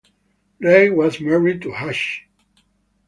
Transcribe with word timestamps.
Ray 0.57 0.89
was 0.89 1.21
married 1.21 1.61
to 1.61 1.71
Hashi. 1.73 2.23